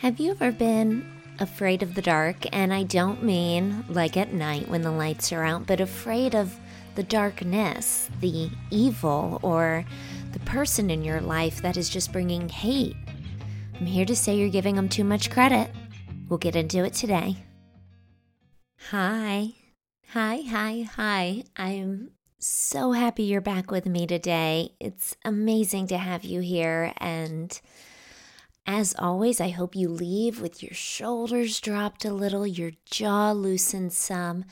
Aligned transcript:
Have 0.00 0.20
you 0.20 0.32
ever 0.32 0.52
been 0.52 1.10
afraid 1.38 1.82
of 1.82 1.94
the 1.94 2.02
dark? 2.02 2.44
And 2.54 2.72
I 2.72 2.82
don't 2.82 3.22
mean 3.22 3.82
like 3.88 4.18
at 4.18 4.30
night 4.30 4.68
when 4.68 4.82
the 4.82 4.90
lights 4.90 5.32
are 5.32 5.42
out, 5.42 5.66
but 5.66 5.80
afraid 5.80 6.34
of 6.34 6.54
the 6.96 7.02
darkness, 7.02 8.10
the 8.20 8.50
evil, 8.70 9.40
or 9.42 9.86
the 10.32 10.38
person 10.40 10.90
in 10.90 11.02
your 11.02 11.22
life 11.22 11.62
that 11.62 11.78
is 11.78 11.88
just 11.88 12.12
bringing 12.12 12.50
hate. 12.50 12.94
I'm 13.80 13.86
here 13.86 14.04
to 14.04 14.14
say 14.14 14.36
you're 14.36 14.50
giving 14.50 14.76
them 14.76 14.90
too 14.90 15.02
much 15.02 15.30
credit. 15.30 15.70
We'll 16.28 16.38
get 16.38 16.56
into 16.56 16.84
it 16.84 16.92
today. 16.92 17.36
Hi. 18.90 19.54
Hi, 20.10 20.42
hi, 20.42 20.90
hi. 20.94 21.44
I'm 21.56 22.10
so 22.38 22.92
happy 22.92 23.22
you're 23.22 23.40
back 23.40 23.70
with 23.70 23.86
me 23.86 24.06
today. 24.06 24.74
It's 24.78 25.16
amazing 25.24 25.86
to 25.86 25.96
have 25.96 26.22
you 26.22 26.40
here 26.40 26.92
and 26.98 27.58
as 28.66 28.94
always, 28.98 29.40
I 29.40 29.50
hope 29.50 29.76
you 29.76 29.88
leave 29.88 30.40
with 30.40 30.62
your 30.62 30.74
shoulders 30.74 31.60
dropped 31.60 32.04
a 32.04 32.12
little, 32.12 32.46
your 32.46 32.72
jaw 32.84 33.32
loosened 33.32 33.92
some, 33.92 34.44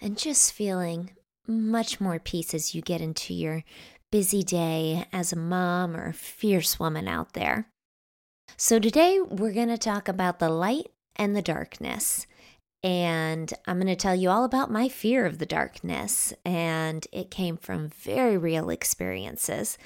and 0.00 0.18
just 0.18 0.52
feeling 0.52 1.10
much 1.46 2.00
more 2.00 2.18
peace 2.18 2.52
as 2.52 2.74
you 2.74 2.82
get 2.82 3.00
into 3.00 3.32
your 3.32 3.62
busy 4.10 4.42
day 4.42 5.06
as 5.12 5.32
a 5.32 5.36
mom 5.36 5.96
or 5.96 6.08
a 6.08 6.12
fierce 6.12 6.80
woman 6.80 7.06
out 7.06 7.34
there. 7.34 7.68
So, 8.56 8.78
today 8.78 9.20
we're 9.20 9.52
going 9.52 9.68
to 9.68 9.78
talk 9.78 10.08
about 10.08 10.40
the 10.40 10.48
light 10.48 10.90
and 11.16 11.36
the 11.36 11.42
darkness. 11.42 12.26
And 12.82 13.52
I'm 13.66 13.76
going 13.76 13.86
to 13.88 13.96
tell 13.96 14.14
you 14.14 14.30
all 14.30 14.44
about 14.44 14.70
my 14.70 14.88
fear 14.88 15.26
of 15.26 15.38
the 15.38 15.46
darkness. 15.46 16.32
And 16.44 17.06
it 17.12 17.30
came 17.30 17.56
from 17.56 17.90
very 17.90 18.36
real 18.38 18.70
experiences. 18.70 19.76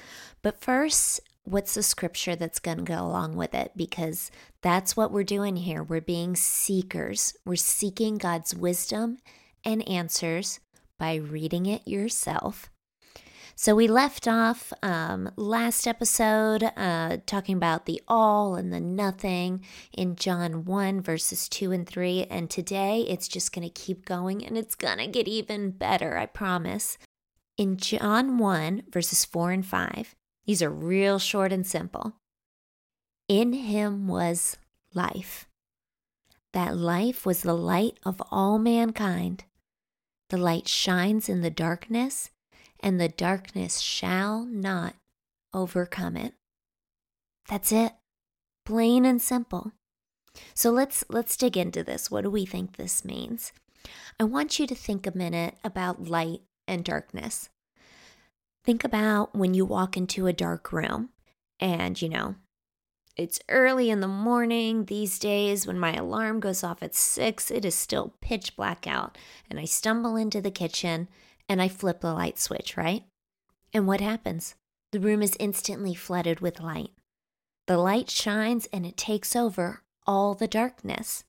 But 0.41 0.61
first, 0.61 1.19
what's 1.45 1.75
the 1.75 1.83
scripture 1.83 2.35
that's 2.35 2.59
going 2.59 2.79
to 2.79 2.83
go 2.83 3.01
along 3.05 3.35
with 3.35 3.53
it 3.53 3.71
because 3.75 4.31
that's 4.61 4.97
what 4.97 5.11
we're 5.11 5.23
doing 5.23 5.55
here. 5.55 5.83
We're 5.83 6.01
being 6.01 6.35
seekers. 6.35 7.35
We're 7.45 7.55
seeking 7.55 8.17
God's 8.17 8.55
wisdom 8.55 9.19
and 9.63 9.87
answers 9.87 10.59
by 10.97 11.15
reading 11.15 11.65
it 11.65 11.87
yourself. 11.87 12.69
So 13.57 13.73
we 13.73 13.87
left 13.87 14.27
off 14.27 14.73
um, 14.83 15.31
last 15.37 15.87
episode 15.87 16.61
uh, 16.75 17.17
talking 17.25 17.55
about 17.55 17.85
the 17.85 18.01
all 18.05 18.55
and 18.55 18.73
the 18.73 18.81
nothing 18.81 19.63
in 19.93 20.17
John 20.17 20.65
1, 20.65 21.01
verses 21.01 21.47
2 21.47 21.71
and 21.71 21.87
3. 21.87 22.25
And 22.29 22.49
today 22.49 23.05
it's 23.07 23.29
just 23.29 23.53
going 23.53 23.65
to 23.65 23.73
keep 23.73 24.03
going 24.03 24.45
and 24.45 24.57
it's 24.57 24.75
going 24.75 24.97
to 24.97 25.07
get 25.07 25.29
even 25.29 25.71
better, 25.71 26.17
I 26.17 26.25
promise. 26.25 26.97
In 27.57 27.77
John 27.77 28.37
1, 28.37 28.83
verses 28.91 29.23
4 29.23 29.51
and 29.51 29.65
5, 29.65 30.15
these 30.45 30.61
are 30.61 30.69
real 30.69 31.19
short 31.19 31.51
and 31.51 31.65
simple. 31.65 32.13
In 33.27 33.53
him 33.53 34.07
was 34.07 34.57
life. 34.93 35.47
That 36.53 36.77
life 36.77 37.25
was 37.25 37.41
the 37.41 37.53
light 37.53 37.97
of 38.03 38.21
all 38.31 38.59
mankind. 38.59 39.43
The 40.29 40.37
light 40.37 40.67
shines 40.67 41.27
in 41.27 41.41
the 41.41 41.49
darkness, 41.49 42.29
and 42.79 42.99
the 42.99 43.09
darkness 43.09 43.79
shall 43.79 44.45
not 44.45 44.95
overcome 45.53 46.15
it. 46.15 46.33
That's 47.47 47.71
it. 47.71 47.93
Plain 48.65 49.05
and 49.05 49.21
simple. 49.21 49.71
So 50.53 50.71
let's 50.71 51.03
let's 51.09 51.37
dig 51.37 51.57
into 51.57 51.83
this. 51.83 52.09
What 52.09 52.23
do 52.23 52.29
we 52.29 52.45
think 52.45 52.75
this 52.75 53.05
means? 53.05 53.51
I 54.19 54.23
want 54.23 54.59
you 54.59 54.67
to 54.67 54.75
think 54.75 55.05
a 55.05 55.17
minute 55.17 55.55
about 55.63 56.07
light 56.07 56.41
and 56.67 56.83
darkness. 56.83 57.49
Think 58.65 58.83
about 58.83 59.35
when 59.35 59.53
you 59.53 59.63
walk 59.63 59.95
into 59.95 60.25
a 60.25 60.33
dark 60.33 60.71
room 60.71 61.09
and, 61.59 62.01
you 62.01 62.09
know, 62.09 62.35
it's 63.15 63.39
early 63.47 63.89
in 63.89 64.01
the 64.01 64.07
morning 64.07 64.85
these 64.85 65.19
days 65.19 65.65
when 65.65 65.79
my 65.79 65.93
alarm 65.93 66.39
goes 66.39 66.63
off 66.63 66.83
at 66.83 66.95
six. 66.95 67.49
It 67.49 67.63
is 67.63 67.75
still 67.75 68.15
pitch 68.21 68.55
black 68.55 68.87
out. 68.87 69.17
And 69.49 69.59
I 69.59 69.65
stumble 69.65 70.15
into 70.17 70.41
the 70.41 70.51
kitchen 70.51 71.07
and 71.47 71.61
I 71.61 71.69
flip 71.69 72.01
the 72.01 72.13
light 72.13 72.39
switch, 72.39 72.75
right? 72.75 73.03
And 73.71 73.87
what 73.87 74.01
happens? 74.01 74.55
The 74.91 74.99
room 74.99 75.21
is 75.21 75.37
instantly 75.39 75.93
flooded 75.93 76.39
with 76.39 76.59
light. 76.59 76.91
The 77.67 77.77
light 77.77 78.09
shines 78.09 78.67
and 78.73 78.85
it 78.85 78.97
takes 78.97 79.35
over 79.35 79.83
all 80.07 80.33
the 80.33 80.47
darkness. 80.47 81.23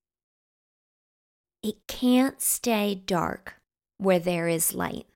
It 1.62 1.86
can't 1.86 2.41
stay 2.41 2.94
dark 2.94 3.56
where 3.98 4.19
there 4.19 4.48
is 4.48 4.75
light. 4.75 5.06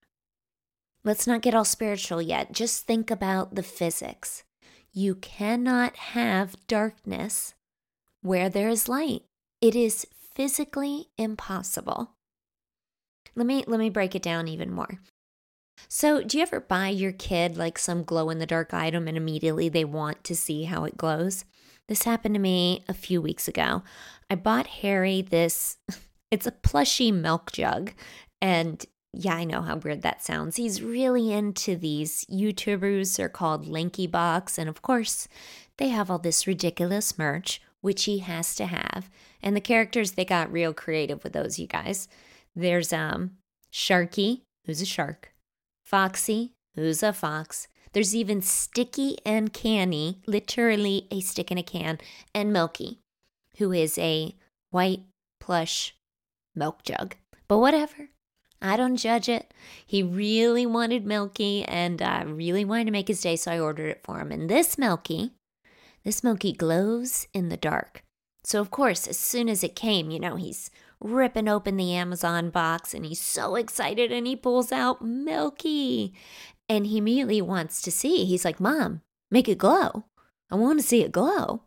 Let's 1.03 1.27
not 1.27 1.43
get 1.43 1.55
all 1.55 1.65
spiritual 1.65 2.21
yet. 2.21 2.53
Just 2.53 2.87
think 2.87 3.11
about 3.11 3.55
the 3.55 3.63
physics. 3.63 4.45
You 4.93 5.15
cannot 5.15 5.97
have 5.97 6.67
darkness 6.67 7.55
where 8.23 8.49
there 8.49 8.69
is 8.69 8.89
light. 8.89 9.23
It 9.61 9.75
is 9.75 10.07
physically 10.35 11.09
impossible. 11.17 12.13
Let 13.35 13.47
me 13.47 13.65
let 13.67 13.81
me 13.81 13.91
break 13.91 14.15
it 14.15 14.23
down 14.23 14.49
even 14.49 14.71
more. 14.71 15.01
So, 15.89 16.23
do 16.23 16.37
you 16.37 16.43
ever 16.43 16.61
buy 16.61 16.89
your 16.89 17.13
kid 17.13 17.57
like 17.57 17.79
some 17.79 18.03
glow 18.03 18.29
in 18.29 18.39
the 18.39 18.47
dark 18.47 18.75
item 18.75 19.09
and 19.09 19.17
immediately 19.17 19.69
they 19.69 19.85
want 19.85 20.23
to 20.25 20.37
see 20.37 20.65
how 20.65 20.85
it 20.85 20.97
glows? 20.97 21.45
This 21.89 22.03
happened 22.03 22.35
to 22.35 22.41
me 22.41 22.85
a 22.89 22.95
few 22.95 23.23
weeks 23.23 23.49
ago. 23.49 23.83
I 24.29 24.35
bought 24.35 24.67
Harry 24.67 25.23
this 25.23 25.79
it's 26.31 26.47
a 26.47 26.53
plushy 26.53 27.11
milk 27.11 27.53
jug 27.53 27.93
and 28.41 28.85
yeah, 29.13 29.35
I 29.35 29.45
know 29.45 29.63
how 29.63 29.77
weird 29.77 30.03
that 30.03 30.23
sounds. 30.23 30.57
He's 30.57 30.83
really 30.83 31.33
into 31.33 31.77
these 31.77 32.25
YouTubers. 32.27 33.17
They're 33.17 33.29
called 33.29 33.67
Lankybox. 33.67 34.57
And 34.57 34.69
of 34.69 34.83
course, 34.83 35.27
they 35.79 35.89
have 35.89 36.11
all 36.11 36.19
this 36.19 36.47
ridiculous 36.47 37.19
merch, 37.19 37.61
which 37.81 38.05
he 38.05 38.19
has 38.19 38.55
to 38.57 38.67
have. 38.67 39.11
And 39.43 39.57
the 39.57 39.61
characters, 39.61 40.13
they 40.13 40.25
got 40.25 40.53
real 40.53 40.73
creative 40.73 41.25
with 41.25 41.33
those, 41.33 41.59
you 41.59 41.67
guys. 41.67 42.09
There's 42.55 42.93
um 42.93 43.33
Sharky, 43.73 44.43
who's 44.65 44.81
a 44.81 44.87
shark, 44.87 45.33
Foxy, 45.85 46.53
who's 46.75 47.03
a 47.03 47.13
fox. 47.13 47.69
There's 47.93 48.15
even 48.15 48.43
Sticky 48.43 49.19
and 49.25 49.53
Canny, 49.53 50.21
literally 50.27 51.09
a 51.11 51.21
stick 51.21 51.51
in 51.51 51.59
a 51.59 51.63
can, 51.63 51.99
and 52.35 52.53
Milky, 52.53 53.01
who 53.59 53.73
is 53.73 53.99
a 53.99 54.35
white 54.71 55.03
plush 55.41 55.97
milk 56.55 56.85
jug. 56.85 57.17
But 57.49 57.59
whatever. 57.59 58.11
I 58.63 58.77
don't 58.77 58.97
judge 58.97 59.29
it. 59.29 59.53
He 59.87 60.03
really 60.03 60.67
wanted 60.67 61.07
Milky 61.07 61.65
and 61.65 62.03
I 62.03 62.23
really 62.23 62.65
wanted 62.65 62.85
to 62.87 62.91
make 62.91 63.09
his 63.09 63.23
day, 63.23 63.37
so 63.37 63.51
I 63.53 63.59
ordered 63.59 63.89
it 63.89 64.03
for 64.03 64.21
him. 64.21 64.31
And 64.31 64.51
this 64.51 64.77
Milky, 64.77 65.33
this 66.05 66.23
Milky 66.23 66.53
glows 66.53 67.27
in 67.33 67.49
the 67.49 67.57
dark. 67.57 68.03
So, 68.45 68.61
of 68.61 68.71
course, 68.71 69.07
as 69.07 69.19
soon 69.19 69.49
as 69.49 69.63
it 69.65 69.77
came, 69.77 70.11
you 70.11 70.21
know, 70.21 70.37
he's 70.37 70.71
ripping 71.01 71.49
open 71.49 71.77
the 71.77 71.95
Amazon 71.95 72.51
box 72.51 72.93
and 72.93 73.07
he's 73.07 73.21
so 73.21 73.55
excited 73.55 74.13
and 74.13 74.27
he 74.27 74.37
pulls 74.37 74.73
out 74.73 75.03
Milky. 75.05 76.15
And 76.69 76.87
he 76.87 76.99
immediately 76.99 77.43
wants 77.43 77.83
to 77.83 77.91
see. 77.91 78.25
He's 78.25 78.45
like, 78.45 78.61
Mom, 78.61 79.01
make 79.31 79.49
it 79.49 79.59
glow. 79.59 80.05
I 80.51 80.55
want 80.55 80.79
to 80.81 80.87
see 80.87 81.03
it 81.03 81.13
glow. 81.13 81.63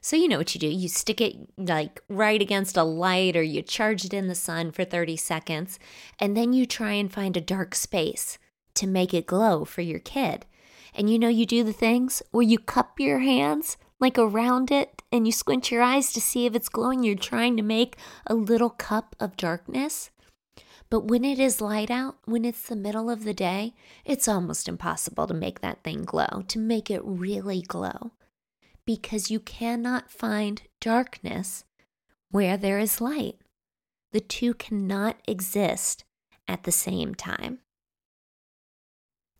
So 0.00 0.16
you 0.16 0.28
know 0.28 0.38
what 0.38 0.54
you 0.54 0.60
do. 0.60 0.68
You 0.68 0.88
stick 0.88 1.20
it 1.20 1.36
like 1.58 2.00
right 2.08 2.40
against 2.40 2.76
a 2.76 2.84
light 2.84 3.36
or 3.36 3.42
you 3.42 3.62
charge 3.62 4.04
it 4.04 4.14
in 4.14 4.28
the 4.28 4.34
sun 4.34 4.72
for 4.72 4.84
30 4.84 5.16
seconds, 5.16 5.78
and 6.18 6.36
then 6.36 6.52
you 6.52 6.64
try 6.64 6.92
and 6.92 7.12
find 7.12 7.36
a 7.36 7.40
dark 7.40 7.74
space 7.74 8.38
to 8.74 8.86
make 8.86 9.12
it 9.12 9.26
glow 9.26 9.64
for 9.64 9.82
your 9.82 9.98
kid. 9.98 10.46
And 10.94 11.10
you 11.10 11.18
know 11.18 11.28
you 11.28 11.44
do 11.44 11.62
the 11.62 11.72
things 11.72 12.22
where 12.30 12.42
you 12.42 12.58
cup 12.58 12.98
your 12.98 13.20
hands 13.20 13.76
like 14.00 14.18
around 14.18 14.70
it 14.70 15.02
and 15.12 15.26
you 15.26 15.32
squint 15.32 15.70
your 15.70 15.82
eyes 15.82 16.12
to 16.12 16.20
see 16.20 16.46
if 16.46 16.54
it's 16.54 16.70
glowing. 16.70 17.04
You're 17.04 17.16
trying 17.16 17.56
to 17.58 17.62
make 17.62 17.96
a 18.26 18.34
little 18.34 18.70
cup 18.70 19.14
of 19.20 19.36
darkness. 19.36 20.10
But 20.88 21.04
when 21.04 21.24
it 21.24 21.38
is 21.38 21.60
light 21.60 21.90
out, 21.90 22.16
when 22.24 22.44
it's 22.44 22.62
the 22.62 22.74
middle 22.74 23.10
of 23.10 23.24
the 23.24 23.34
day, 23.34 23.74
it's 24.04 24.26
almost 24.26 24.66
impossible 24.66 25.26
to 25.28 25.34
make 25.34 25.60
that 25.60 25.84
thing 25.84 26.02
glow, 26.02 26.42
to 26.48 26.58
make 26.58 26.90
it 26.90 27.02
really 27.04 27.60
glow 27.60 28.12
because 28.84 29.30
you 29.30 29.40
cannot 29.40 30.10
find 30.10 30.62
darkness 30.80 31.64
where 32.30 32.56
there 32.56 32.78
is 32.78 33.00
light. 33.00 33.36
The 34.12 34.20
two 34.20 34.54
cannot 34.54 35.16
exist 35.26 36.04
at 36.48 36.64
the 36.64 36.72
same 36.72 37.14
time. 37.14 37.58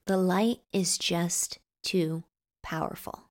The 0.06 0.16
light 0.16 0.60
is 0.72 0.98
just 0.98 1.58
too 1.82 2.24
powerful. 2.62 3.24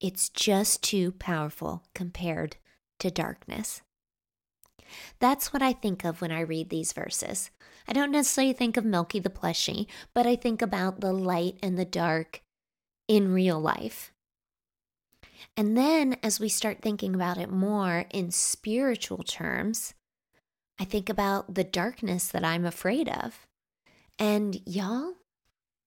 It's 0.00 0.28
just 0.28 0.82
too 0.82 1.12
powerful 1.12 1.82
compared 1.94 2.56
to 3.00 3.10
darkness. 3.10 3.82
That's 5.18 5.52
what 5.52 5.62
I 5.62 5.72
think 5.72 6.04
of 6.04 6.20
when 6.20 6.32
I 6.32 6.40
read 6.40 6.70
these 6.70 6.92
verses. 6.92 7.50
I 7.86 7.92
don't 7.92 8.12
necessarily 8.12 8.52
think 8.52 8.76
of 8.76 8.84
Milky 8.84 9.18
the 9.18 9.30
plushie, 9.30 9.86
but 10.14 10.26
I 10.26 10.36
think 10.36 10.62
about 10.62 11.00
the 11.00 11.12
light 11.12 11.58
and 11.62 11.78
the 11.78 11.84
dark 11.84 12.42
in 13.06 13.32
real 13.32 13.60
life. 13.60 14.12
And 15.56 15.76
then 15.76 16.16
as 16.22 16.40
we 16.40 16.48
start 16.48 16.78
thinking 16.82 17.14
about 17.14 17.38
it 17.38 17.50
more 17.50 18.06
in 18.10 18.30
spiritual 18.30 19.22
terms, 19.22 19.94
I 20.78 20.84
think 20.84 21.08
about 21.08 21.54
the 21.54 21.64
darkness 21.64 22.28
that 22.28 22.44
I'm 22.44 22.64
afraid 22.64 23.08
of. 23.08 23.46
And 24.18 24.60
y'all, 24.66 25.14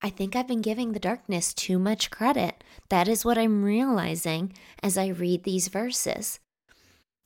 I 0.01 0.09
think 0.09 0.35
I've 0.35 0.47
been 0.47 0.61
giving 0.61 0.91
the 0.91 0.99
darkness 0.99 1.53
too 1.53 1.77
much 1.77 2.09
credit. 2.09 2.63
That 2.89 3.07
is 3.07 3.23
what 3.23 3.37
I'm 3.37 3.63
realizing 3.63 4.53
as 4.81 4.97
I 4.97 5.07
read 5.07 5.43
these 5.43 5.67
verses. 5.67 6.39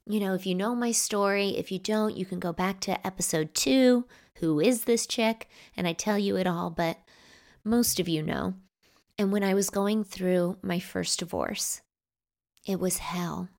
You 0.08 0.20
know, 0.20 0.34
if 0.34 0.46
you 0.46 0.54
know 0.54 0.76
my 0.76 0.92
story, 0.92 1.58
if 1.58 1.72
you 1.72 1.80
don't, 1.80 2.18
you 2.18 2.26
can 2.26 2.40
go 2.40 2.54
back 2.54 2.80
to 2.82 3.06
episode 3.06 3.54
two 3.54 4.06
Who 4.40 4.60
is 4.60 4.84
this 4.84 5.08
chick? 5.08 5.48
And 5.78 5.88
I 5.88 5.94
tell 5.94 6.20
you 6.20 6.36
it 6.36 6.46
all, 6.46 6.70
but 6.70 6.98
most 7.64 8.00
of 8.00 8.10
you 8.10 8.22
know. 8.22 8.56
And 9.18 9.32
when 9.32 9.44
I 9.44 9.54
was 9.54 9.70
going 9.70 10.04
through 10.04 10.58
my 10.62 10.80
first 10.80 11.20
divorce, 11.20 11.82
it 12.66 12.80
was 12.80 12.98
hell. 12.98 13.50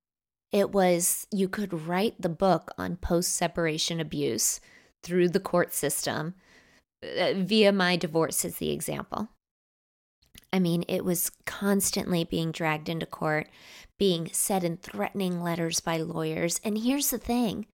It 0.52 0.72
was, 0.72 1.26
you 1.32 1.48
could 1.48 1.86
write 1.86 2.20
the 2.20 2.28
book 2.28 2.72
on 2.78 2.96
post 2.96 3.34
separation 3.34 4.00
abuse 4.00 4.60
through 5.02 5.28
the 5.30 5.40
court 5.40 5.72
system 5.72 6.34
uh, 7.02 7.34
via 7.36 7.72
my 7.72 7.96
divorce 7.96 8.44
as 8.44 8.56
the 8.56 8.70
example. 8.70 9.28
I 10.52 10.58
mean, 10.58 10.84
it 10.88 11.04
was 11.04 11.30
constantly 11.44 12.24
being 12.24 12.52
dragged 12.52 12.88
into 12.88 13.06
court, 13.06 13.48
being 13.98 14.28
said 14.32 14.64
in 14.64 14.76
threatening 14.76 15.42
letters 15.42 15.80
by 15.80 15.98
lawyers. 15.98 16.60
And 16.64 16.78
here's 16.78 17.10
the 17.10 17.18
thing 17.18 17.66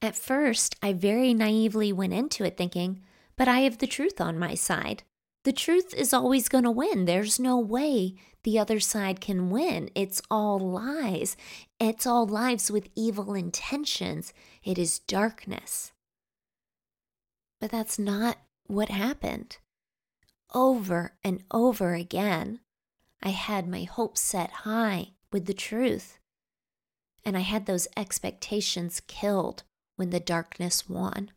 at 0.00 0.16
first, 0.16 0.74
I 0.82 0.92
very 0.92 1.32
naively 1.32 1.92
went 1.92 2.12
into 2.12 2.44
it 2.44 2.56
thinking, 2.56 3.00
but 3.36 3.46
I 3.46 3.60
have 3.60 3.78
the 3.78 3.86
truth 3.86 4.20
on 4.20 4.38
my 4.38 4.54
side. 4.54 5.04
The 5.44 5.52
truth 5.52 5.92
is 5.94 6.12
always 6.12 6.48
going 6.48 6.64
to 6.64 6.70
win. 6.70 7.04
There's 7.04 7.40
no 7.40 7.58
way 7.58 8.14
the 8.44 8.58
other 8.58 8.78
side 8.78 9.20
can 9.20 9.50
win. 9.50 9.90
It's 9.94 10.22
all 10.30 10.58
lies. 10.58 11.36
It's 11.80 12.06
all 12.06 12.26
lives 12.26 12.70
with 12.70 12.90
evil 12.94 13.34
intentions. 13.34 14.32
It 14.62 14.78
is 14.78 15.00
darkness. 15.00 15.92
But 17.60 17.70
that's 17.70 17.98
not 17.98 18.38
what 18.66 18.88
happened. 18.88 19.58
Over 20.54 21.14
and 21.24 21.42
over 21.50 21.94
again, 21.94 22.60
I 23.22 23.30
had 23.30 23.66
my 23.66 23.84
hopes 23.84 24.20
set 24.20 24.50
high 24.50 25.12
with 25.32 25.46
the 25.46 25.54
truth, 25.54 26.18
and 27.24 27.36
I 27.36 27.40
had 27.40 27.66
those 27.66 27.88
expectations 27.96 29.00
killed 29.06 29.62
when 29.96 30.10
the 30.10 30.20
darkness 30.20 30.88
won. 30.88 31.30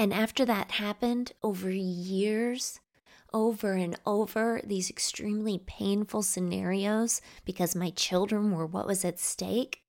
And 0.00 0.14
after 0.14 0.46
that 0.46 0.70
happened 0.72 1.32
over 1.42 1.68
years, 1.70 2.80
over 3.34 3.74
and 3.74 3.96
over, 4.06 4.62
these 4.64 4.88
extremely 4.88 5.58
painful 5.58 6.22
scenarios 6.22 7.20
because 7.44 7.76
my 7.76 7.90
children 7.90 8.52
were 8.52 8.64
what 8.64 8.86
was 8.86 9.04
at 9.04 9.18
stake, 9.18 9.82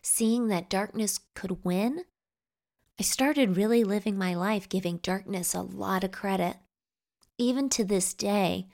seeing 0.00 0.48
that 0.48 0.70
darkness 0.70 1.20
could 1.34 1.62
win 1.62 2.04
I 2.98 3.02
started 3.02 3.56
really 3.56 3.82
living 3.82 4.16
my 4.16 4.34
life 4.34 4.68
giving 4.68 4.98
darkness 4.98 5.52
a 5.52 5.62
lot 5.62 6.04
of 6.04 6.12
credit. 6.12 6.56
Even 7.38 7.68
to 7.70 7.84
this 7.84 8.14
day, 8.14 8.68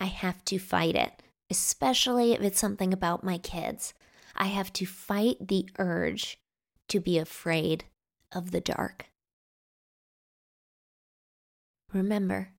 I 0.00 0.06
have 0.06 0.42
to 0.46 0.58
fight 0.58 0.94
it, 0.94 1.22
especially 1.50 2.32
if 2.32 2.40
it's 2.40 2.58
something 2.58 2.94
about 2.94 3.24
my 3.24 3.36
kids. 3.36 3.92
I 4.34 4.46
have 4.46 4.72
to 4.74 4.86
fight 4.86 5.48
the 5.48 5.68
urge 5.78 6.38
to 6.88 6.98
be 6.98 7.18
afraid 7.18 7.84
of 8.32 8.52
the 8.52 8.60
dark. 8.60 9.06
Remember, 11.92 12.52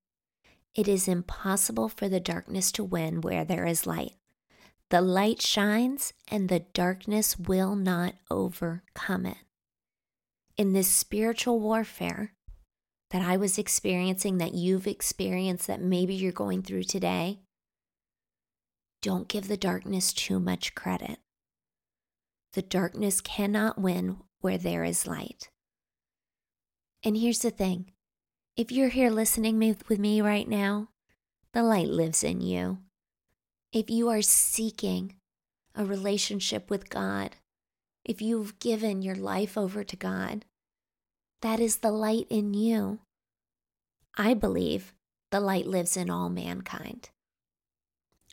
it 0.76 0.88
is 0.88 1.08
impossible 1.08 1.90
for 1.90 2.10
the 2.10 2.20
darkness 2.20 2.72
to 2.74 2.84
win 2.84 3.22
where 3.22 3.46
there 3.46 3.66
is 3.66 3.88
light. 3.88 4.14
The 4.90 5.02
light 5.02 5.42
shines, 5.42 6.14
and 6.30 6.50
the 6.50 6.62
darkness 6.74 7.38
will 7.38 7.76
not 7.76 8.16
overcome 8.32 9.26
it 9.26 9.38
in 10.60 10.74
this 10.74 10.90
spiritual 10.90 11.58
warfare 11.62 12.34
that 13.12 13.22
I 13.22 13.38
was 13.38 13.58
experiencing, 13.58 14.40
that 14.40 14.54
you've 14.54 14.88
experienced, 14.88 15.68
that 15.68 15.82
maybe 15.82 16.14
you're 16.14 16.34
going 16.34 16.64
through 16.64 16.84
today, 16.84 17.40
don't 19.02 19.30
give 19.30 19.48
the 19.48 19.56
darkness 19.56 20.12
too 20.12 20.38
much 20.38 20.76
credit. 20.76 21.20
The 22.54 22.62
darkness 22.62 23.22
cannot 23.22 23.80
win 23.80 24.18
where 24.42 24.58
there 24.58 24.84
is 24.84 25.08
light. 25.08 25.50
And 27.06 27.16
here's 27.16 27.40
the 27.40 27.52
thing 27.52 27.94
if 28.60 28.74
you're 28.74 28.90
here 28.90 29.10
listening 29.10 29.58
with 29.58 30.00
me 30.00 30.20
right 30.20 30.46
now, 30.46 30.90
the 31.54 31.64
light 31.64 31.88
lives 31.88 32.26
in 32.26 32.42
you. 32.42 32.80
If 33.72 33.90
you 33.90 34.10
are 34.10 34.22
seeking 34.22 35.16
a 35.74 35.86
relationship 35.86 36.70
with 36.70 36.90
God, 36.90 37.38
if 38.04 38.22
you've 38.22 38.60
given 38.60 39.02
your 39.02 39.16
life 39.16 39.58
over 39.58 39.86
to 39.86 39.96
God, 39.96 40.44
that 41.40 41.62
is 41.62 41.78
the 41.78 41.94
light 41.94 42.28
in 42.30 42.54
you. 42.54 43.00
I 44.18 44.34
believe 44.34 44.94
the 45.32 45.40
light 45.40 45.66
lives 45.66 45.96
in 45.96 46.10
all 46.10 46.28
mankind. 46.28 47.12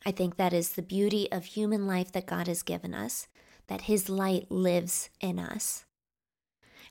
I 0.05 0.11
think 0.11 0.39
that 0.39 0.53
is 0.53 0.71
the 0.71 0.83
beauty 0.83 1.31
of 1.31 1.45
human 1.45 1.87
life 1.87 2.11
that 2.11 2.27
God 2.27 2.49
has 2.49 2.65
given 2.65 2.95
us, 2.95 3.29
that 3.69 3.83
His 3.83 4.09
light 4.09 4.51
lives 4.51 5.09
in 5.21 5.39
us. 5.39 5.85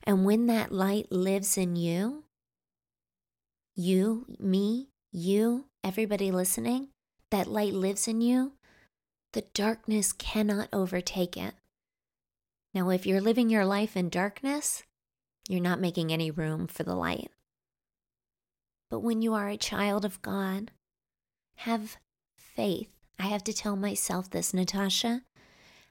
And 0.02 0.24
when 0.24 0.46
that 0.46 0.72
light 0.72 1.12
lives 1.12 1.58
in 1.58 1.76
you, 1.76 2.22
you, 3.76 4.24
me, 4.38 4.88
you, 5.12 5.66
everybody 5.84 6.30
listening, 6.30 6.88
that 7.30 7.46
light 7.46 7.74
lives 7.74 8.08
in 8.08 8.20
you, 8.20 8.52
the 9.32 9.44
darkness 9.52 10.12
cannot 10.12 10.68
overtake 10.72 11.36
it. 11.36 11.54
Now, 12.72 12.88
if 12.90 13.06
you're 13.06 13.20
living 13.20 13.50
your 13.50 13.66
life 13.66 13.96
in 13.96 14.08
darkness, 14.08 14.82
you're 15.48 15.60
not 15.60 15.80
making 15.80 16.12
any 16.12 16.30
room 16.30 16.66
for 16.66 16.82
the 16.82 16.94
light. 16.94 17.30
But 18.90 19.00
when 19.00 19.20
you 19.20 19.34
are 19.34 19.48
a 19.48 19.56
child 19.56 20.04
of 20.04 20.22
God, 20.22 20.70
have 21.56 21.96
faith. 22.36 22.90
I 23.18 23.24
have 23.24 23.44
to 23.44 23.52
tell 23.52 23.76
myself 23.76 24.30
this, 24.30 24.54
Natasha. 24.54 25.22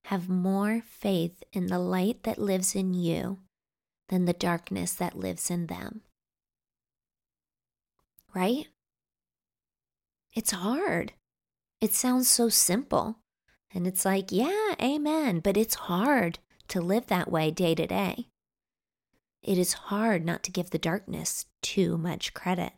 Have 0.05 0.29
more 0.29 0.81
faith 0.87 1.43
in 1.53 1.67
the 1.67 1.79
light 1.79 2.23
that 2.23 2.37
lives 2.37 2.75
in 2.75 2.93
you 2.93 3.39
than 4.09 4.25
the 4.25 4.33
darkness 4.33 4.93
that 4.93 5.17
lives 5.17 5.49
in 5.49 5.67
them. 5.67 6.01
Right? 8.35 8.67
It's 10.33 10.51
hard. 10.51 11.13
It 11.79 11.93
sounds 11.93 12.27
so 12.27 12.49
simple. 12.49 13.19
And 13.73 13.87
it's 13.87 14.05
like, 14.05 14.31
yeah, 14.31 14.75
amen. 14.81 15.39
But 15.39 15.57
it's 15.57 15.75
hard 15.75 16.39
to 16.67 16.81
live 16.81 17.07
that 17.07 17.31
way 17.31 17.51
day 17.51 17.73
to 17.75 17.87
day 17.87 18.27
it 19.45 19.59
is 19.59 19.73
hard 19.73 20.25
not 20.25 20.41
to 20.43 20.51
give 20.51 20.71
the 20.71 20.79
darkness 20.79 21.45
too 21.61 21.97
much 21.97 22.33
credit. 22.33 22.73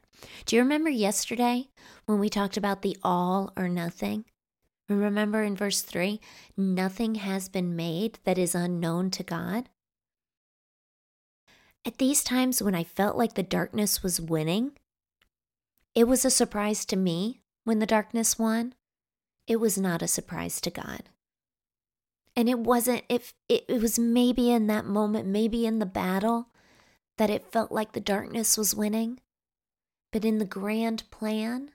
Do 0.45 0.56
you 0.56 0.62
remember 0.62 0.89
yesterday 0.89 1.69
when 2.06 2.19
we 2.19 2.30
talked 2.30 2.57
about 2.57 2.81
the 2.81 2.98
all 3.03 3.53
or 3.56 3.69
nothing? 3.69 4.25
Remember 4.89 5.43
in 5.43 5.55
verse 5.55 5.81
3 5.81 6.20
nothing 6.58 7.15
has 7.15 7.48
been 7.48 7.75
made 7.75 8.20
that 8.25 8.38
is 8.38 8.53
unknown 8.53 9.12
to 9.12 9.24
God? 9.24 9.70
At 11.86 12.00
these 12.00 12.24
times 12.24 12.62
when 12.62 12.75
I 12.75 12.84
felt 12.84 13.15
like 13.17 13.36
the 13.36 13.43
darkness 13.43 14.03
was 14.03 14.20
winning, 14.20 14.72
it 15.98 16.08
was 16.08 16.24
a 16.24 16.30
surprise 16.30 16.86
to 16.86 16.96
me 16.96 17.42
when 17.63 17.80
the 17.80 17.88
darkness 17.88 18.38
won. 18.38 18.75
It 19.48 19.56
was 19.56 19.80
not 19.80 20.04
a 20.04 20.08
surprise 20.08 20.62
to 20.62 20.70
God. 20.70 21.10
And 22.36 22.48
it 22.48 22.60
wasn't 22.60 23.01
if 23.10 23.34
it, 23.50 23.66
it 23.68 23.82
was 23.82 23.98
maybe 23.98 24.51
in 24.51 24.68
that 24.68 24.86
moment, 24.86 25.25
maybe 25.25 25.66
in 25.66 25.80
the 25.80 25.88
battle, 25.88 26.50
that 27.18 27.32
it 27.32 27.51
felt 27.51 27.72
like 27.72 27.94
the 27.94 28.00
darkness 28.00 28.60
was 28.60 28.75
winning. 28.75 29.22
But 30.13 30.24
in 30.24 30.38
the 30.38 30.46
grand 30.46 31.10
plan, 31.10 31.72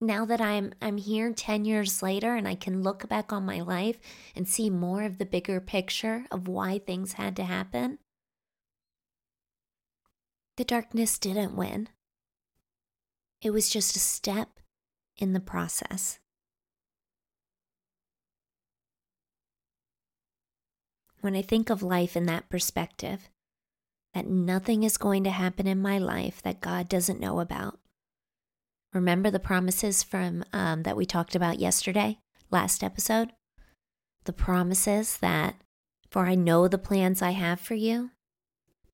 now 0.00 0.24
that 0.24 0.40
I'm 0.40 0.72
I'm 0.80 0.98
here 0.98 1.32
10 1.32 1.64
years 1.64 2.00
later 2.00 2.36
and 2.36 2.46
I 2.46 2.54
can 2.54 2.84
look 2.84 3.08
back 3.08 3.32
on 3.32 3.44
my 3.44 3.60
life 3.60 3.98
and 4.36 4.46
see 4.46 4.70
more 4.70 5.02
of 5.02 5.18
the 5.18 5.26
bigger 5.26 5.60
picture 5.60 6.26
of 6.30 6.46
why 6.46 6.78
things 6.78 7.14
had 7.14 7.34
to 7.34 7.42
happen, 7.42 7.98
the 10.56 10.64
darkness 10.64 11.18
didn't 11.18 11.56
win. 11.56 11.88
It 13.44 13.52
was 13.52 13.68
just 13.68 13.94
a 13.94 14.00
step 14.00 14.58
in 15.18 15.34
the 15.34 15.40
process. 15.40 16.18
When 21.20 21.36
I 21.36 21.42
think 21.42 21.68
of 21.68 21.82
life 21.82 22.16
in 22.16 22.24
that 22.24 22.48
perspective, 22.48 23.28
that 24.14 24.26
nothing 24.26 24.82
is 24.82 24.96
going 24.96 25.24
to 25.24 25.30
happen 25.30 25.66
in 25.66 25.82
my 25.82 25.98
life 25.98 26.40
that 26.42 26.62
God 26.62 26.88
doesn't 26.88 27.20
know 27.20 27.38
about. 27.38 27.78
Remember 28.94 29.30
the 29.30 29.38
promises 29.38 30.02
from 30.02 30.44
um, 30.54 30.84
that 30.84 30.96
we 30.96 31.04
talked 31.04 31.34
about 31.34 31.58
yesterday, 31.58 32.18
last 32.50 32.82
episode? 32.82 33.32
The 34.24 34.32
promises 34.32 35.18
that, 35.18 35.56
for 36.10 36.24
I 36.24 36.34
know 36.34 36.66
the 36.66 36.78
plans 36.78 37.20
I 37.20 37.32
have 37.32 37.60
for 37.60 37.74
you, 37.74 38.10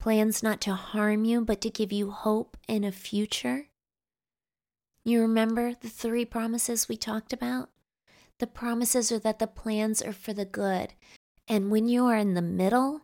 plans 0.01 0.43
not 0.43 0.61
to 0.63 0.75
harm 0.75 1.25
you, 1.25 1.41
but 1.43 1.61
to 1.61 1.71
give 1.71 1.93
you 1.93 2.11
hope 2.11 2.57
in 2.67 2.83
a 2.83 2.91
future. 2.91 3.70
You 5.11 5.23
remember 5.23 5.75
the 5.75 5.89
three 5.89 6.25
promises 6.25 6.89
we 6.89 6.97
talked 6.97 7.33
about? 7.33 7.71
The 8.39 8.47
promises 8.47 9.11
are 9.11 9.19
that 9.19 9.41
the 9.41 9.49
plans 9.49 10.01
are 10.01 10.13
for 10.13 10.33
the 10.33 10.45
good. 10.45 10.95
And 11.49 11.69
when 11.69 11.89
you 11.89 12.07
are 12.07 12.17
in 12.17 12.35
the 12.35 12.41
middle 12.41 13.01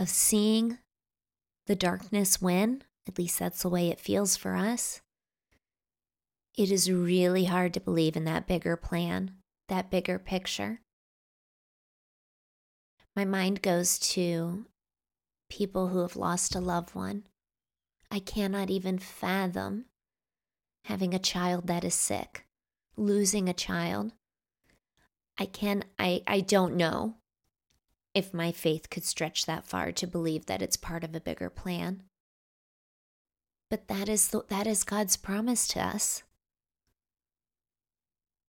of 0.00 0.08
seeing 0.08 0.78
the 1.68 1.76
darkness 1.76 2.42
win, 2.42 2.82
at 3.06 3.18
least 3.18 3.38
that's 3.38 3.62
the 3.62 3.68
way 3.68 3.86
it 3.86 4.00
feels 4.00 4.36
for 4.36 4.56
us, 4.56 5.00
it 6.56 6.72
is 6.72 6.90
really 6.90 7.44
hard 7.44 7.72
to 7.74 7.80
believe 7.80 8.16
in 8.16 8.24
that 8.24 8.48
bigger 8.48 8.76
plan, 8.76 9.30
that 9.68 9.92
bigger 9.92 10.18
picture. 10.18 10.80
My 13.14 13.24
mind 13.24 13.62
goes 13.62 13.96
to 14.00 14.66
people 15.48 15.86
who 15.86 16.00
have 16.00 16.16
lost 16.16 16.56
a 16.56 16.60
loved 16.60 16.96
one. 16.96 17.28
I 18.10 18.18
cannot 18.18 18.70
even 18.70 18.98
fathom 18.98 19.84
having 20.88 21.12
a 21.12 21.18
child 21.18 21.66
that 21.66 21.84
is 21.84 21.94
sick, 21.94 22.46
losing 22.96 23.46
a 23.46 23.52
child. 23.52 24.10
I 25.38 25.44
can 25.44 25.84
I 25.98 26.22
I 26.26 26.40
don't 26.40 26.76
know 26.76 27.16
if 28.14 28.32
my 28.32 28.52
faith 28.52 28.88
could 28.88 29.04
stretch 29.04 29.44
that 29.44 29.66
far 29.66 29.92
to 29.92 30.06
believe 30.06 30.46
that 30.46 30.62
it's 30.62 30.78
part 30.78 31.04
of 31.04 31.14
a 31.14 31.20
bigger 31.20 31.50
plan. 31.50 32.04
But 33.68 33.88
that 33.88 34.08
is 34.08 34.28
the, 34.28 34.44
that 34.48 34.66
is 34.66 34.82
God's 34.82 35.18
promise 35.18 35.68
to 35.68 35.80
us. 35.80 36.22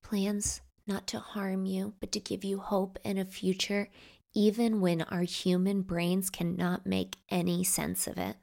Plans 0.02 0.62
not 0.88 1.08
to 1.08 1.20
harm 1.20 1.66
you, 1.66 1.94
but 2.00 2.14
to 2.14 2.22
give 2.22 2.46
you 2.46 2.60
hope 2.60 2.98
and 3.04 3.20
a 3.20 3.26
future 3.26 3.90
even 4.34 4.80
when 4.80 5.02
our 5.02 5.24
human 5.24 5.82
brains 5.82 6.30
cannot 6.30 6.86
make 6.86 7.18
any 7.30 7.66
sense 7.66 8.08
of 8.08 8.18
it. 8.18 8.38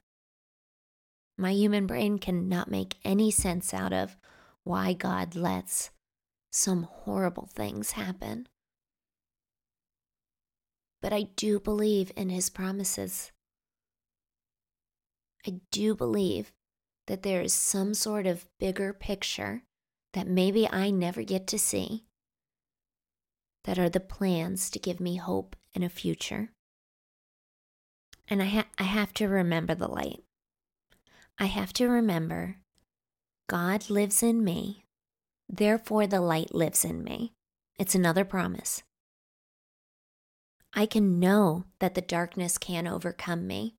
My 1.37 1.51
human 1.51 1.85
brain 1.85 2.17
cannot 2.17 2.71
make 2.71 2.95
any 3.03 3.29
sense 3.29 3.73
out 3.73 3.93
of 3.93 4.17
why 4.63 4.93
God 4.93 5.35
lets 5.35 5.91
some 6.51 6.83
horrible 6.83 7.47
things 7.53 7.91
happen. 7.91 8.47
But 11.01 11.13
I 11.13 11.23
do 11.35 11.59
believe 11.59 12.11
in 12.15 12.29
His 12.29 12.49
promises. 12.49 13.31
I 15.45 15.61
do 15.71 15.95
believe 15.95 16.51
that 17.05 17.21
there 17.21 17.41
is 17.41 17.53
some 17.53 17.93
sort 17.93 18.25
of 18.25 18.47
bigger 18.59 18.91
picture 18.91 19.63
that 20.13 20.27
maybe 20.27 20.67
I 20.67 20.89
never 20.89 21.23
get 21.23 21.47
to 21.47 21.59
see 21.59 22.05
that 23.63 23.77
are 23.77 23.89
the 23.89 23.99
plans 23.99 24.69
to 24.71 24.79
give 24.79 24.99
me 24.99 25.17
hope 25.17 25.55
and 25.75 25.83
a 25.83 25.89
future. 25.89 26.49
And 28.27 28.41
I, 28.41 28.45
ha- 28.45 28.67
I 28.77 28.83
have 28.83 29.13
to 29.15 29.27
remember 29.27 29.75
the 29.75 29.87
light. 29.87 30.23
I 31.39 31.45
have 31.45 31.71
to 31.73 31.87
remember 31.87 32.57
God 33.47 33.89
lives 33.89 34.23
in 34.23 34.43
me, 34.43 34.85
therefore 35.47 36.07
the 36.07 36.19
light 36.19 36.53
lives 36.53 36.83
in 36.83 37.03
me. 37.03 37.33
It's 37.77 37.95
another 37.95 38.25
promise. 38.25 38.81
I 40.73 40.85
can 40.85 41.19
know 41.19 41.65
that 41.79 41.95
the 41.95 42.01
darkness 42.01 42.57
can 42.57 42.87
overcome 42.87 43.45
me. 43.45 43.75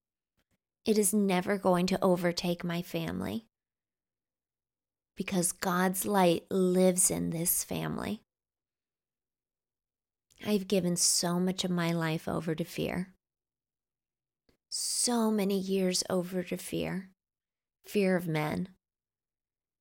It 0.84 0.98
is 0.98 1.12
never 1.12 1.58
going 1.58 1.86
to 1.88 2.02
overtake 2.02 2.64
my 2.64 2.80
family 2.80 3.46
because 5.16 5.50
God's 5.50 6.06
light 6.06 6.44
lives 6.48 7.10
in 7.10 7.30
this 7.30 7.64
family. 7.64 8.22
I've 10.46 10.68
given 10.68 10.94
so 10.94 11.40
much 11.40 11.64
of 11.64 11.72
my 11.72 11.92
life 11.92 12.28
over 12.28 12.54
to 12.54 12.64
fear. 12.64 13.14
So 14.70 15.30
many 15.30 15.58
years 15.58 16.04
over 16.08 16.44
to 16.44 16.56
fear. 16.56 17.10
Fear 17.88 18.16
of 18.16 18.28
men. 18.28 18.68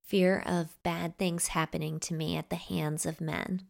Fear 0.06 0.42
of 0.46 0.82
bad 0.82 1.18
things 1.18 1.50
happening 1.50 2.00
to 2.00 2.14
me 2.14 2.38
at 2.38 2.50
the 2.50 2.56
hands 2.56 3.06
of 3.06 3.20
men. 3.20 3.64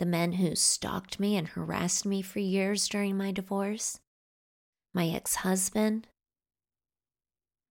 The 0.00 0.06
men 0.06 0.32
who 0.32 0.56
stalked 0.56 1.20
me 1.20 1.36
and 1.36 1.46
harassed 1.46 2.04
me 2.04 2.22
for 2.22 2.40
years 2.40 2.88
during 2.88 3.16
my 3.16 3.30
divorce. 3.30 4.00
My 4.92 5.06
ex 5.06 5.36
husband. 5.36 6.08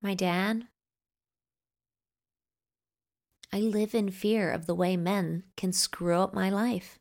My 0.02 0.14
dad. 0.14 0.68
I 3.52 3.60
live 3.60 3.94
in 3.94 4.12
fear 4.12 4.50
of 4.50 4.66
the 4.66 4.76
way 4.76 4.96
men 4.96 5.44
can 5.58 5.74
screw 5.74 6.16
up 6.16 6.34
my 6.34 6.50
life. 6.50 7.00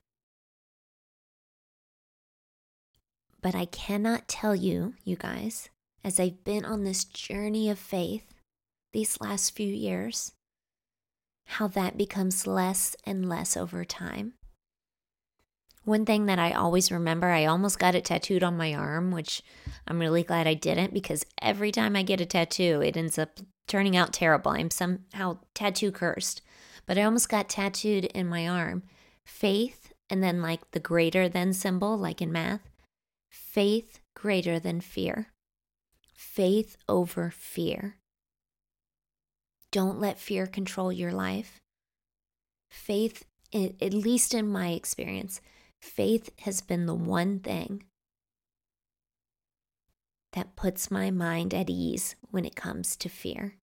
But 3.40 3.54
I 3.54 3.66
cannot 3.66 4.26
tell 4.26 4.56
you, 4.56 4.94
you 5.04 5.14
guys, 5.14 5.70
as 6.06 6.20
I've 6.20 6.44
been 6.44 6.64
on 6.64 6.84
this 6.84 7.04
journey 7.04 7.68
of 7.68 7.80
faith 7.80 8.32
these 8.92 9.20
last 9.20 9.56
few 9.56 9.66
years, 9.66 10.30
how 11.46 11.66
that 11.66 11.98
becomes 11.98 12.46
less 12.46 12.94
and 13.04 13.28
less 13.28 13.56
over 13.56 13.84
time. 13.84 14.34
One 15.82 16.04
thing 16.04 16.26
that 16.26 16.38
I 16.38 16.52
always 16.52 16.92
remember, 16.92 17.30
I 17.30 17.46
almost 17.46 17.80
got 17.80 17.96
it 17.96 18.04
tattooed 18.04 18.44
on 18.44 18.56
my 18.56 18.72
arm, 18.72 19.10
which 19.10 19.42
I'm 19.88 19.98
really 19.98 20.22
glad 20.22 20.46
I 20.46 20.54
didn't 20.54 20.94
because 20.94 21.26
every 21.42 21.72
time 21.72 21.96
I 21.96 22.04
get 22.04 22.20
a 22.20 22.26
tattoo, 22.26 22.80
it 22.84 22.96
ends 22.96 23.18
up 23.18 23.40
turning 23.66 23.96
out 23.96 24.12
terrible. 24.12 24.52
I'm 24.52 24.70
somehow 24.70 25.38
tattoo 25.54 25.90
cursed. 25.90 26.40
But 26.86 26.98
I 26.98 27.02
almost 27.02 27.28
got 27.28 27.48
tattooed 27.48 28.04
in 28.04 28.28
my 28.28 28.46
arm 28.46 28.84
faith 29.24 29.92
and 30.08 30.22
then 30.22 30.40
like 30.40 30.70
the 30.70 30.78
greater 30.78 31.28
than 31.28 31.52
symbol, 31.52 31.98
like 31.98 32.22
in 32.22 32.30
math, 32.30 32.68
faith 33.28 33.98
greater 34.14 34.60
than 34.60 34.80
fear. 34.80 35.32
Faith 36.16 36.76
over 36.88 37.30
fear. 37.30 37.96
Don't 39.70 40.00
let 40.00 40.18
fear 40.18 40.46
control 40.46 40.90
your 40.90 41.12
life. 41.12 41.60
Faith, 42.70 43.24
at 43.52 43.92
least 43.92 44.34
in 44.34 44.48
my 44.48 44.68
experience, 44.68 45.40
faith 45.80 46.30
has 46.40 46.60
been 46.60 46.86
the 46.86 46.94
one 46.94 47.38
thing 47.38 47.84
that 50.32 50.56
puts 50.56 50.90
my 50.90 51.10
mind 51.10 51.54
at 51.54 51.70
ease 51.70 52.14
when 52.30 52.44
it 52.44 52.56
comes 52.56 52.96
to 52.96 53.08
fear. 53.08 53.56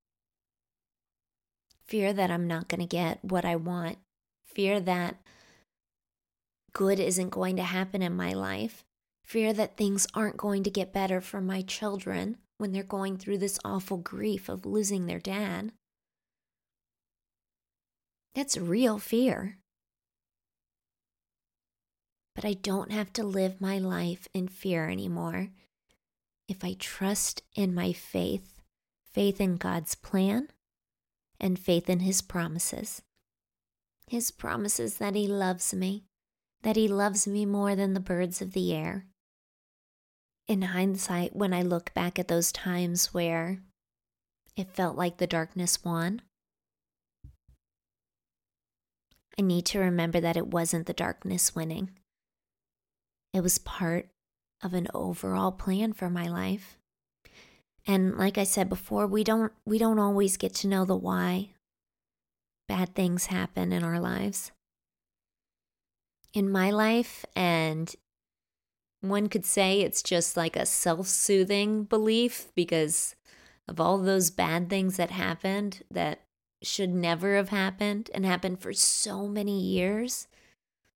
Fear 1.85 2.13
that 2.13 2.31
I'm 2.31 2.47
not 2.47 2.67
going 2.67 2.81
to 2.81 2.87
get 2.87 3.23
what 3.23 3.45
I 3.45 3.55
want, 3.55 3.97
fear 4.43 4.79
that 4.79 5.17
good 6.71 6.99
isn't 6.99 7.29
going 7.29 7.55
to 7.57 7.63
happen 7.63 8.01
in 8.01 8.15
my 8.15 8.33
life, 8.33 8.83
fear 9.23 9.53
that 9.53 9.77
things 9.77 10.07
aren't 10.13 10.37
going 10.37 10.63
to 10.63 10.71
get 10.71 10.93
better 10.93 11.21
for 11.21 11.41
my 11.41 11.61
children 11.61 12.37
when 12.63 12.71
they're 12.71 12.81
going 12.81 13.17
through 13.17 13.37
this 13.37 13.59
awful 13.65 13.97
grief 13.97 14.47
of 14.47 14.65
losing 14.65 15.05
their 15.05 15.19
dad. 15.19 15.73
That's 18.33 18.55
real 18.55 18.99
fear. 18.99 19.57
But 22.33 22.45
I 22.45 22.53
don't 22.53 22.93
have 22.93 23.11
to 23.13 23.23
live 23.25 23.59
my 23.59 23.79
life 23.79 24.29
in 24.33 24.47
fear 24.47 24.87
anymore 24.87 25.49
if 26.47 26.63
I 26.63 26.77
trust 26.79 27.43
in 27.53 27.75
my 27.75 27.91
faith, 27.91 28.61
faith 29.11 29.41
in 29.41 29.57
God's 29.57 29.95
plan, 29.95 30.47
and 31.41 31.59
faith 31.59 31.89
in 31.89 31.99
His 31.99 32.21
promises. 32.21 33.01
His 34.07 34.31
promises 34.31 34.99
that 34.99 35.15
He 35.15 35.27
loves 35.27 35.73
me, 35.73 36.05
that 36.61 36.77
He 36.77 36.87
loves 36.87 37.27
me 37.27 37.45
more 37.45 37.75
than 37.75 37.93
the 37.93 37.99
birds 37.99 38.41
of 38.41 38.53
the 38.53 38.73
air, 38.73 39.07
in 40.47 40.61
hindsight, 40.61 41.35
when 41.35 41.53
I 41.53 41.61
look 41.61 41.93
back 41.93 42.19
at 42.19 42.27
those 42.27 42.51
times 42.51 43.13
where 43.13 43.59
it 44.55 44.69
felt 44.69 44.97
like 44.97 45.17
the 45.17 45.27
darkness 45.27 45.83
won, 45.83 46.21
I 49.37 49.41
need 49.41 49.65
to 49.67 49.79
remember 49.79 50.19
that 50.19 50.37
it 50.37 50.47
wasn't 50.47 50.85
the 50.85 50.93
darkness 50.93 51.55
winning. 51.55 51.91
It 53.33 53.41
was 53.41 53.57
part 53.57 54.09
of 54.61 54.73
an 54.73 54.87
overall 54.93 55.51
plan 55.51 55.93
for 55.93 56.09
my 56.09 56.27
life. 56.27 56.77
And 57.87 58.15
like 58.17 58.37
I 58.37 58.43
said 58.43 58.69
before, 58.69 59.07
we 59.07 59.23
don't 59.23 59.51
we 59.65 59.77
don't 59.77 59.99
always 59.99 60.37
get 60.37 60.53
to 60.55 60.67
know 60.67 60.85
the 60.85 60.95
why 60.95 61.49
bad 62.67 62.95
things 62.95 63.25
happen 63.25 63.73
in 63.73 63.83
our 63.83 63.99
lives. 63.99 64.51
In 66.33 66.49
my 66.49 66.71
life 66.71 67.25
and 67.35 67.93
one 69.03 69.27
could 69.27 69.45
say 69.45 69.81
it's 69.81 70.01
just 70.01 70.37
like 70.37 70.55
a 70.55 70.65
self 70.65 71.07
soothing 71.07 71.83
belief 71.83 72.47
because 72.55 73.15
of 73.67 73.79
all 73.79 73.97
those 73.97 74.31
bad 74.31 74.69
things 74.69 74.95
that 74.95 75.11
happened 75.11 75.83
that 75.91 76.21
should 76.61 76.89
never 76.89 77.35
have 77.35 77.49
happened 77.49 78.09
and 78.13 78.25
happened 78.25 78.61
for 78.61 78.71
so 78.71 79.27
many 79.27 79.59
years 79.59 80.27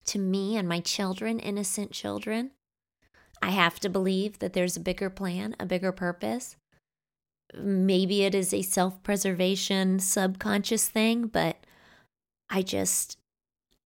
to 0.05 0.19
me 0.19 0.55
and 0.55 0.69
my 0.69 0.79
children, 0.79 1.37
innocent 1.37 1.91
children. 1.91 2.51
I 3.41 3.49
have 3.49 3.77
to 3.81 3.89
believe 3.89 4.39
that 4.39 4.53
there's 4.53 4.77
a 4.77 4.81
bigger 4.81 5.09
plan, 5.09 5.53
a 5.59 5.65
bigger 5.65 5.91
purpose. 5.91 6.55
Maybe 7.53 8.23
it 8.23 8.33
is 8.33 8.53
a 8.53 8.61
self 8.61 9.03
preservation 9.03 9.99
subconscious 9.99 10.87
thing, 10.87 11.27
but 11.27 11.57
I 12.49 12.61
just, 12.61 13.17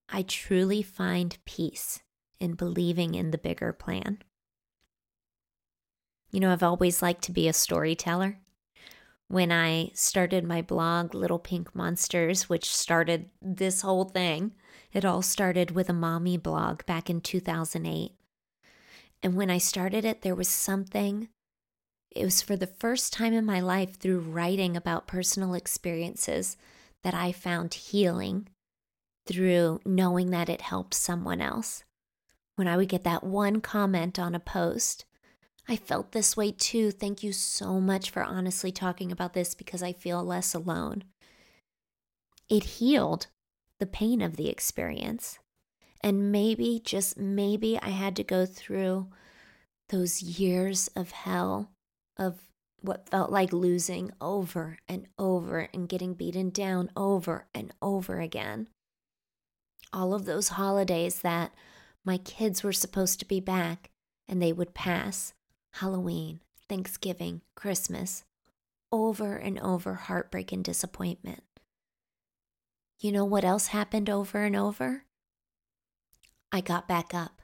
I 0.10 0.22
truly 0.22 0.84
find 0.84 1.40
peace 1.44 2.02
in 2.42 2.56
believing 2.56 3.16
in 3.16 3.32
the 3.32 3.38
bigger 3.38 3.72
plan. 3.72 4.18
You 6.32 6.40
know, 6.40 6.52
I've 6.52 6.64
always 6.64 7.02
liked 7.02 7.24
to 7.24 7.32
be 7.32 7.48
a 7.48 7.54
storyteller. 7.54 8.40
When 9.28 9.52
I 9.52 9.92
started 9.94 10.44
my 10.44 10.62
blog, 10.62 11.14
Little 11.14 11.40
Pink 11.40 11.74
Monsters, 11.76 12.50
which 12.50 12.70
started 12.70 13.30
this 13.42 13.82
whole 13.82 14.06
thing, 14.06 14.54
it 14.92 15.06
all 15.06 15.22
started 15.22 15.72
with 15.72 15.90
a 15.90 15.94
mommy 15.94 16.38
blog 16.38 16.86
back 16.86 17.10
in 17.10 17.22
2008. 17.22 18.12
And 19.24 19.36
when 19.36 19.50
I 19.50 19.58
started 19.58 20.04
it, 20.04 20.22
there 20.22 20.36
was 20.36 20.48
something, 20.48 21.30
it 22.10 22.26
was 22.26 22.42
for 22.42 22.56
the 22.56 22.68
first 22.68 23.14
time 23.14 23.34
in 23.34 23.46
my 23.46 23.62
life 23.62 23.98
through 23.98 24.20
writing 24.20 24.76
about 24.76 25.08
personal 25.08 25.54
experiences 25.54 26.58
that 27.04 27.14
I 27.14 27.32
found 27.32 27.74
healing 27.74 28.48
through 29.28 29.80
knowing 29.86 30.32
that 30.32 30.50
it 30.50 30.62
helped 30.62 30.94
someone 30.94 31.40
else. 31.40 31.84
When 32.62 32.68
I 32.68 32.78
would 32.78 32.90
get 32.90 33.04
that 33.06 33.24
one 33.24 33.60
comment 33.60 34.20
on 34.20 34.36
a 34.36 34.40
post, 34.40 35.06
I 35.68 35.76
felt 35.76 36.12
this 36.12 36.38
way 36.38 36.52
too. 36.52 36.92
Thank 36.92 37.24
you 37.24 37.34
so 37.34 37.80
much 37.82 38.12
for 38.12 38.24
honestly 38.24 38.72
talking 38.72 39.12
about 39.12 39.34
this 39.34 39.56
because 39.56 39.82
I 39.82 39.94
feel 39.94 40.24
less 40.24 40.54
alone. 40.54 41.06
It 42.50 42.64
healed 42.78 43.26
the 43.80 43.88
pain 43.88 44.22
of 44.22 44.38
the 44.38 44.48
experience. 44.48 45.40
And 46.02 46.32
maybe, 46.32 46.80
just 46.86 47.18
maybe, 47.18 47.80
I 47.82 47.90
had 47.90 48.16
to 48.18 48.24
go 48.24 48.46
through 48.46 49.08
those 49.90 50.22
years 50.22 50.88
of 50.96 51.10
hell, 51.10 51.72
of 52.16 52.42
what 52.80 53.10
felt 53.10 53.32
like 53.32 53.52
losing 53.52 54.12
over 54.22 54.78
and 54.88 55.08
over 55.18 55.68
and 55.74 55.90
getting 55.90 56.14
beaten 56.14 56.52
down 56.52 56.92
over 56.96 57.48
and 57.56 57.74
over 57.82 58.20
again. 58.20 58.68
All 59.92 60.14
of 60.14 60.26
those 60.26 60.50
holidays 60.50 61.22
that 61.22 61.56
my 62.06 62.18
kids 62.18 62.64
were 62.64 62.74
supposed 62.74 63.20
to 63.20 63.26
be 63.26 63.40
back 63.40 63.90
and 64.28 64.42
they 64.42 64.54
would 64.54 64.74
pass 64.74 65.34
Halloween, 65.74 66.42
Thanksgiving, 66.68 67.42
Christmas 67.56 68.24
over 68.92 69.36
and 69.36 69.60
over 69.60 69.96
heartbreak 69.96 70.52
and 70.52 70.64
disappointment. 70.64 71.44
You 73.00 73.12
know 73.12 73.26
what 73.26 73.46
else 73.46 73.68
happened 73.68 74.10
over 74.10 74.44
and 74.44 74.56
over? 74.56 75.06
I 76.52 76.62
got 76.62 76.88
back 76.88 77.14
up. 77.14 77.42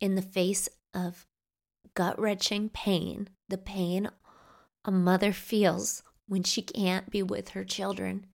In 0.00 0.14
the 0.14 0.22
face 0.22 0.68
of 0.94 1.26
gut 1.94 2.18
wrenching 2.18 2.68
pain, 2.68 3.28
the 3.48 3.58
pain 3.58 4.10
a 4.84 4.90
mother 4.90 5.32
feels 5.32 6.02
when 6.26 6.42
she 6.42 6.62
can't 6.62 7.10
be 7.10 7.22
with 7.22 7.50
her 7.50 7.64
children, 7.64 8.26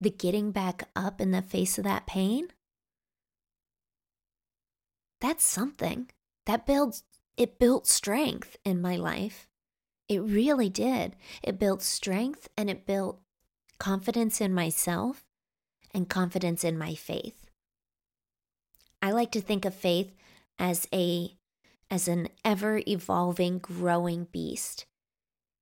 the 0.00 0.10
getting 0.10 0.50
back 0.50 0.88
up 0.94 1.20
in 1.20 1.30
the 1.30 1.40
face 1.40 1.78
of 1.78 1.84
that 1.84 2.06
pain, 2.06 2.48
that's 5.20 5.46
something. 5.46 6.10
That 6.46 6.66
builds 6.66 7.04
it 7.36 7.58
built 7.58 7.86
strength 7.86 8.56
in 8.64 8.80
my 8.80 8.96
life. 8.96 9.48
It 10.08 10.20
really 10.20 10.68
did. 10.68 11.14
It 11.42 11.58
built 11.58 11.82
strength 11.82 12.48
and 12.56 12.68
it 12.68 12.86
built 12.86 13.20
confidence 13.78 14.40
in 14.40 14.52
myself 14.52 15.24
and 15.94 16.08
confidence 16.08 16.64
in 16.64 16.76
my 16.76 16.94
faith. 16.94 17.46
I 19.00 19.12
like 19.12 19.30
to 19.32 19.40
think 19.40 19.64
of 19.64 19.74
faith 19.74 20.14
as 20.58 20.88
a 20.92 21.36
as 21.90 22.08
an 22.08 22.28
ever 22.44 22.82
evolving 22.86 23.58
growing 23.58 24.26
beast. 24.32 24.86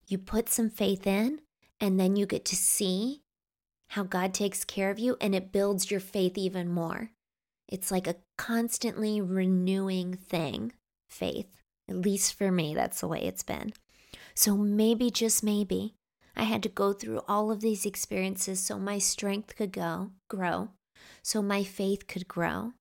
You 0.06 0.18
put 0.18 0.48
some 0.48 0.70
faith 0.70 1.06
in 1.06 1.40
and 1.80 2.00
then 2.00 2.16
you 2.16 2.26
get 2.26 2.44
to 2.46 2.56
see 2.56 3.22
how 3.90 4.02
God 4.02 4.32
takes 4.34 4.64
care 4.64 4.90
of 4.90 4.98
you 4.98 5.16
and 5.20 5.34
it 5.34 5.52
builds 5.52 5.90
your 5.90 6.00
faith 6.00 6.38
even 6.38 6.68
more. 6.68 7.10
It's 7.68 7.90
like 7.90 8.06
a 8.06 8.16
constantly 8.36 9.20
renewing 9.20 10.14
thing, 10.14 10.72
faith. 11.08 11.48
At 11.88 11.96
least 11.96 12.34
for 12.34 12.50
me, 12.50 12.74
that's 12.74 13.00
the 13.00 13.08
way 13.08 13.22
it's 13.22 13.42
been. 13.42 13.72
So 14.34 14.56
maybe, 14.56 15.10
just 15.10 15.42
maybe, 15.42 15.94
I 16.36 16.44
had 16.44 16.62
to 16.64 16.68
go 16.68 16.92
through 16.92 17.22
all 17.26 17.50
of 17.50 17.60
these 17.60 17.86
experiences 17.86 18.60
so 18.60 18.78
my 18.78 18.98
strength 18.98 19.56
could 19.56 19.72
go, 19.72 20.10
grow, 20.28 20.70
so 21.22 21.42
my 21.42 21.64
faith 21.64 22.06
could 22.06 22.28
grow, 22.28 22.72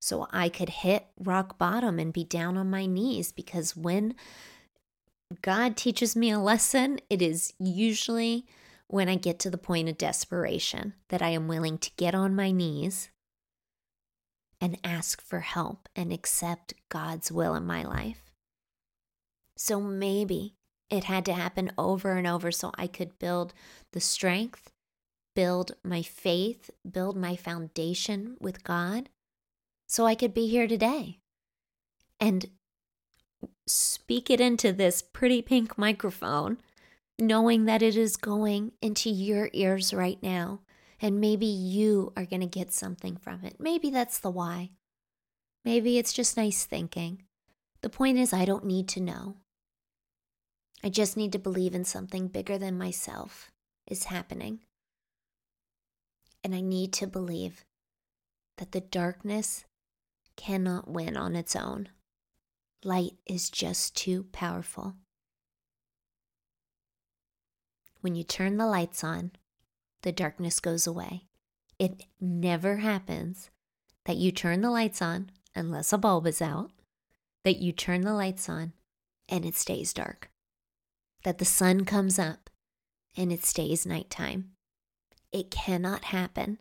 so 0.00 0.26
I 0.30 0.48
could 0.48 0.70
hit 0.70 1.06
rock 1.18 1.58
bottom 1.58 1.98
and 1.98 2.12
be 2.12 2.24
down 2.24 2.56
on 2.56 2.70
my 2.70 2.86
knees. 2.86 3.32
Because 3.32 3.76
when 3.76 4.14
God 5.42 5.76
teaches 5.76 6.16
me 6.16 6.30
a 6.30 6.38
lesson, 6.38 7.00
it 7.10 7.20
is 7.22 7.52
usually 7.58 8.46
when 8.86 9.08
I 9.08 9.16
get 9.16 9.38
to 9.40 9.50
the 9.50 9.58
point 9.58 9.88
of 9.88 9.98
desperation 9.98 10.94
that 11.08 11.22
I 11.22 11.30
am 11.30 11.48
willing 11.48 11.78
to 11.78 11.90
get 11.96 12.14
on 12.14 12.34
my 12.34 12.50
knees 12.50 13.08
and 14.60 14.78
ask 14.84 15.20
for 15.20 15.40
help 15.40 15.88
and 15.94 16.12
accept 16.12 16.74
God's 16.88 17.30
will 17.30 17.54
in 17.54 17.66
my 17.66 17.82
life. 17.82 18.32
So 19.56 19.80
maybe 19.80 20.54
it 20.90 21.04
had 21.04 21.24
to 21.26 21.32
happen 21.32 21.72
over 21.78 22.12
and 22.12 22.26
over 22.26 22.50
so 22.50 22.72
I 22.76 22.86
could 22.86 23.18
build 23.18 23.54
the 23.92 24.00
strength, 24.00 24.70
build 25.34 25.72
my 25.82 26.02
faith, 26.02 26.70
build 26.88 27.16
my 27.16 27.36
foundation 27.36 28.36
with 28.40 28.64
God, 28.64 29.08
so 29.86 30.06
I 30.06 30.14
could 30.14 30.34
be 30.34 30.48
here 30.48 30.66
today 30.66 31.18
and 32.20 32.46
speak 33.66 34.30
it 34.30 34.40
into 34.40 34.72
this 34.72 35.02
pretty 35.02 35.42
pink 35.42 35.76
microphone, 35.78 36.58
knowing 37.18 37.64
that 37.66 37.82
it 37.82 37.96
is 37.96 38.16
going 38.16 38.72
into 38.82 39.10
your 39.10 39.50
ears 39.52 39.94
right 39.94 40.22
now 40.22 40.60
and 41.00 41.20
maybe 41.20 41.46
you 41.46 42.12
are 42.16 42.24
going 42.24 42.40
to 42.40 42.46
get 42.46 42.72
something 42.72 43.16
from 43.16 43.44
it. 43.44 43.56
Maybe 43.58 43.90
that's 43.90 44.18
the 44.18 44.30
why. 44.30 44.70
Maybe 45.64 45.98
it's 45.98 46.12
just 46.12 46.36
nice 46.36 46.64
thinking. 46.64 47.22
The 47.80 47.88
point 47.90 48.18
is, 48.18 48.32
I 48.32 48.44
don't 48.44 48.64
need 48.64 48.88
to 48.88 49.00
know. 49.00 49.36
I 50.82 50.88
just 50.90 51.16
need 51.16 51.32
to 51.32 51.38
believe 51.38 51.74
in 51.74 51.84
something 51.84 52.28
bigger 52.28 52.58
than 52.58 52.76
myself 52.76 53.50
is 53.86 54.04
happening. 54.04 54.60
And 56.42 56.54
I 56.54 56.60
need 56.60 56.92
to 56.94 57.06
believe 57.06 57.64
that 58.58 58.72
the 58.72 58.80
darkness 58.80 59.64
cannot 60.36 60.88
win 60.88 61.16
on 61.16 61.36
its 61.36 61.56
own. 61.56 61.88
Light 62.82 63.12
is 63.26 63.48
just 63.48 63.96
too 63.96 64.26
powerful. 64.32 64.94
When 68.02 68.14
you 68.14 68.24
turn 68.24 68.58
the 68.58 68.66
lights 68.66 69.02
on, 69.02 69.32
the 70.04 70.12
darkness 70.12 70.60
goes 70.60 70.86
away. 70.86 71.24
It 71.78 72.04
never 72.20 72.76
happens 72.76 73.50
that 74.04 74.18
you 74.18 74.30
turn 74.30 74.60
the 74.60 74.70
lights 74.70 75.00
on, 75.00 75.30
unless 75.54 75.92
a 75.92 75.98
bulb 75.98 76.26
is 76.26 76.42
out, 76.42 76.70
that 77.42 77.56
you 77.56 77.72
turn 77.72 78.02
the 78.02 78.12
lights 78.12 78.48
on 78.48 78.74
and 79.28 79.44
it 79.46 79.56
stays 79.56 79.94
dark. 79.94 80.30
That 81.24 81.38
the 81.38 81.46
sun 81.46 81.86
comes 81.86 82.18
up 82.18 82.50
and 83.16 83.32
it 83.32 83.44
stays 83.44 83.86
nighttime. 83.86 84.50
It 85.32 85.50
cannot 85.50 86.04
happen. 86.04 86.58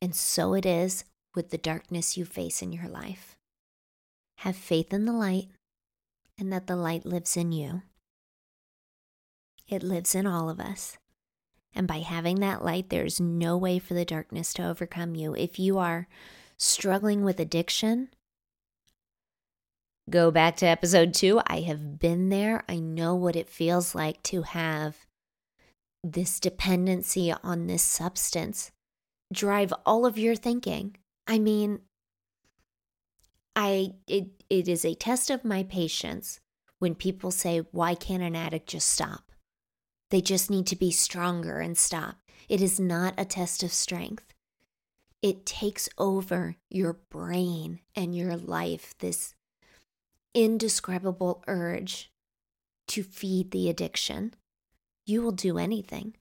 And 0.00 0.14
so 0.14 0.54
it 0.54 0.64
is 0.64 1.04
with 1.34 1.50
the 1.50 1.58
darkness 1.58 2.16
you 2.16 2.24
face 2.24 2.62
in 2.62 2.72
your 2.72 2.88
life. 2.88 3.36
Have 4.38 4.56
faith 4.56 4.92
in 4.92 5.06
the 5.06 5.12
light 5.12 5.48
and 6.38 6.52
that 6.52 6.68
the 6.68 6.76
light 6.76 7.04
lives 7.04 7.36
in 7.36 7.50
you. 7.50 7.82
It 9.66 9.82
lives 9.82 10.14
in 10.14 10.26
all 10.26 10.48
of 10.48 10.60
us. 10.60 10.98
And 11.74 11.88
by 11.88 11.98
having 11.98 12.40
that 12.40 12.64
light, 12.64 12.88
there's 12.88 13.20
no 13.20 13.56
way 13.56 13.78
for 13.78 13.94
the 13.94 14.04
darkness 14.04 14.52
to 14.54 14.66
overcome 14.66 15.14
you. 15.14 15.34
If 15.34 15.58
you 15.58 15.78
are 15.78 16.06
struggling 16.56 17.24
with 17.24 17.40
addiction, 17.40 18.10
go 20.08 20.30
back 20.30 20.56
to 20.56 20.66
episode 20.66 21.12
two. 21.14 21.40
I 21.46 21.60
have 21.62 21.98
been 21.98 22.28
there. 22.28 22.62
I 22.68 22.78
know 22.78 23.14
what 23.14 23.36
it 23.36 23.48
feels 23.48 23.94
like 23.94 24.22
to 24.24 24.42
have 24.42 25.06
this 26.04 26.38
dependency 26.38 27.32
on 27.42 27.66
this 27.66 27.82
substance 27.82 28.70
drive 29.32 29.72
all 29.84 30.06
of 30.06 30.18
your 30.18 30.36
thinking. 30.36 30.96
I 31.26 31.38
mean, 31.38 31.80
I 33.56 33.94
it 34.06 34.44
it 34.50 34.68
is 34.68 34.84
a 34.84 34.94
test 34.94 35.30
of 35.30 35.44
my 35.44 35.62
patience 35.62 36.40
when 36.78 36.94
people 36.94 37.30
say, 37.30 37.60
"Why 37.72 37.94
can't 37.94 38.22
an 38.22 38.36
addict 38.36 38.68
just 38.68 38.88
stop?" 38.88 39.32
They 40.14 40.20
just 40.20 40.48
need 40.48 40.68
to 40.68 40.76
be 40.76 40.92
stronger 40.92 41.58
and 41.58 41.76
stop. 41.76 42.18
It 42.48 42.62
is 42.62 42.78
not 42.78 43.14
a 43.18 43.24
test 43.24 43.64
of 43.64 43.72
strength. 43.72 44.32
It 45.22 45.44
takes 45.44 45.88
over 45.98 46.54
your 46.70 46.92
brain 47.10 47.80
and 47.96 48.14
your 48.14 48.36
life, 48.36 48.94
this 49.00 49.34
indescribable 50.32 51.42
urge 51.48 52.12
to 52.86 53.02
feed 53.02 53.50
the 53.50 53.68
addiction. 53.68 54.34
You 55.04 55.20
will 55.20 55.32
do 55.32 55.58
anything. 55.58 56.14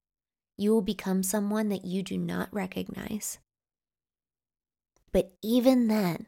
You 0.58 0.72
will 0.72 0.82
become 0.82 1.22
someone 1.22 1.70
that 1.70 1.86
you 1.86 2.02
do 2.02 2.18
not 2.18 2.50
recognize. 2.52 3.38
But 5.12 5.34
even 5.44 5.88
then, 5.88 6.26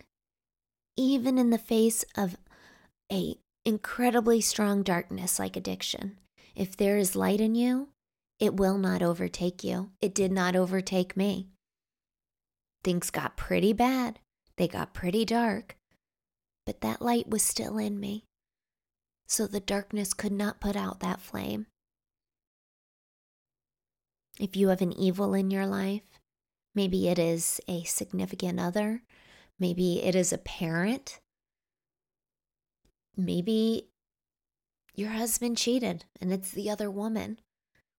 even 0.95 1.39
in 1.39 1.49
the 1.49 1.57
face 1.57 2.05
of 2.15 2.37
a 3.11 3.37
incredibly 3.65 4.39
strong 4.39 4.83
darkness 4.83 5.39
like 5.39 5.55
addiction, 5.55 6.19
if 6.55 6.77
there 6.77 6.97
is 6.97 7.15
light 7.15 7.41
in 7.41 7.55
you, 7.55 7.89
it 8.39 8.55
will 8.55 8.77
not 8.77 9.01
overtake 9.01 9.63
you. 9.63 9.91
It 10.01 10.15
did 10.15 10.31
not 10.31 10.55
overtake 10.55 11.15
me. 11.15 11.49
Things 12.83 13.09
got 13.09 13.37
pretty 13.37 13.73
bad, 13.73 14.19
they 14.57 14.67
got 14.67 14.93
pretty 14.93 15.25
dark, 15.25 15.75
but 16.65 16.81
that 16.81 17.01
light 17.01 17.29
was 17.29 17.43
still 17.43 17.77
in 17.77 17.99
me. 17.99 18.25
So 19.27 19.47
the 19.47 19.59
darkness 19.59 20.13
could 20.13 20.31
not 20.31 20.61
put 20.61 20.75
out 20.75 20.99
that 20.99 21.21
flame. 21.21 21.65
If 24.39 24.55
you 24.55 24.67
have 24.67 24.81
an 24.81 24.93
evil 24.93 25.33
in 25.33 25.49
your 25.49 25.65
life, 25.65 26.03
maybe 26.75 27.07
it 27.07 27.17
is 27.17 27.59
a 27.67 27.83
significant 27.83 28.59
other, 28.59 29.01
maybe 29.59 30.03
it 30.03 30.13
is 30.13 30.31
a 30.31 30.37
parent, 30.37 31.19
maybe 33.15 33.87
your 34.97 35.11
husband 35.11 35.57
cheated 35.57 36.05
and 36.21 36.31
it's 36.31 36.51
the 36.51 36.69
other 36.69 36.89
woman. 36.89 37.39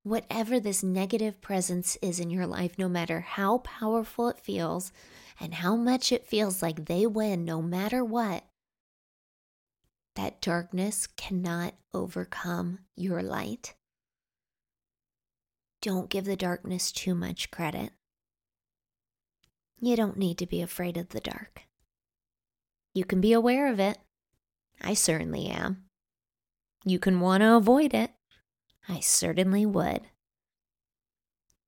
whatever 0.07 0.61
this 0.61 0.85
negative 0.85 1.41
presence 1.41 1.99
is 2.01 2.21
in 2.21 2.31
your 2.31 2.47
life, 2.47 2.79
no 2.79 2.89
matter 2.89 3.19
how 3.19 3.59
powerful 3.59 4.29
it 4.29 4.39
feels 4.39 4.93
and 5.41 5.55
how 5.55 5.75
much 5.75 6.13
it 6.13 6.25
feels 6.25 6.63
like 6.63 6.85
they 6.85 7.05
win, 7.05 7.45
no 7.45 7.61
matter 7.61 8.05
what, 8.05 8.45
that 10.15 10.41
darkness 10.41 11.09
cannot 11.17 11.75
overcome 11.93 12.79
your 12.95 13.21
light. 13.21 13.75
Don't 15.83 16.09
give 16.09 16.25
the 16.25 16.37
darkness 16.37 16.93
too 16.93 17.17
much 17.17 17.51
credit. 17.51 17.91
You 19.81 19.97
don't 19.97 20.17
need 20.17 20.39
to 20.39 20.47
be 20.47 20.63
afraid 20.63 20.97
of 20.97 21.09
the 21.09 21.21
dark. 21.21 21.63
You 22.95 23.05
can 23.05 23.21
be 23.21 23.33
aware 23.33 23.67
of 23.73 23.81
it. 23.81 23.99
I 24.81 24.95
certainly 24.95 25.49
am. 25.49 25.86
You 26.89 27.01
can 27.01 27.19
want 27.19 27.41
to 27.41 27.57
avoid 27.57 27.95
it. 27.95 28.13
I 28.89 29.01
certainly 29.01 29.67
would. 29.67 30.03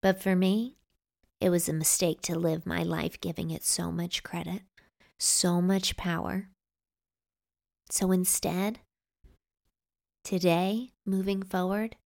But 0.01 0.23
for 0.23 0.37
me, 0.37 0.77
it 1.41 1.51
was 1.51 1.69
a 1.69 1.73
mistake 1.73 2.21
to 2.23 2.39
live 2.39 2.65
my 2.65 2.85
life 2.85 3.21
giving 3.21 3.51
it 3.51 3.65
so 3.65 3.91
much 3.91 4.23
credit, 4.23 4.63
so 5.19 5.61
much 5.61 5.97
power. 5.97 6.51
So 7.91 8.13
instead, 8.13 8.79
today, 10.23 10.93
moving 11.05 11.43
forward, 11.43 11.97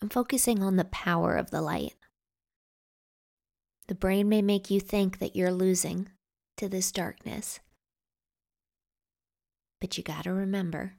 I'm 0.00 0.08
focusing 0.08 0.62
on 0.62 0.76
the 0.76 0.84
power 0.84 1.36
of 1.36 1.50
the 1.50 1.60
light. 1.60 1.94
The 3.88 3.94
brain 3.94 4.30
may 4.30 4.40
make 4.40 4.70
you 4.70 4.80
think 4.80 5.18
that 5.18 5.36
you're 5.36 5.52
losing 5.52 6.08
to 6.56 6.70
this 6.70 6.90
darkness. 6.90 7.60
But 9.78 9.98
you 9.98 10.02
got 10.02 10.24
to 10.24 10.32
remember 10.32 10.94